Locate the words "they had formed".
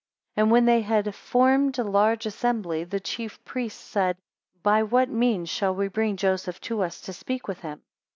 0.65-1.77